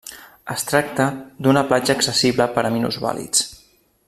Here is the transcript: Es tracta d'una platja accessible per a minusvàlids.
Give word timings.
Es 0.53 0.63
tracta 0.69 1.05
d'una 1.47 1.63
platja 1.73 1.97
accessible 1.99 2.51
per 2.57 2.67
a 2.71 2.75
minusvàlids. 2.79 3.49